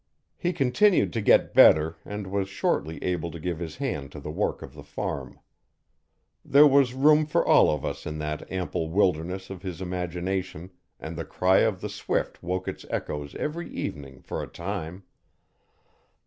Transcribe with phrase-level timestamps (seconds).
[0.35, 4.31] He continued to get better, and was shortly able to give his hand to the
[4.31, 5.39] work of the farm.
[6.43, 11.15] There was room for all of us in that ample wilderness of his imagination, and
[11.15, 15.03] the cry of the swift woke its echoes every evening for a time.